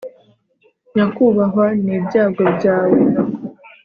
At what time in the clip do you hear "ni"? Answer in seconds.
1.83-1.91